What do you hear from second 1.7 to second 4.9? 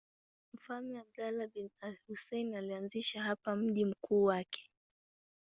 al-Husayn alianzisha hapa mji mkuu wake.